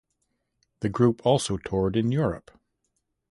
[0.79, 2.49] The group also toured in Europe.